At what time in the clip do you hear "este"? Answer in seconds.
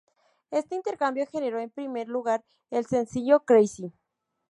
0.49-0.73